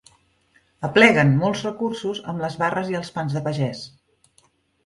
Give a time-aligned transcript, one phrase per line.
[0.87, 3.85] Apleguen molts recursos amb les barres i els pans de pagès.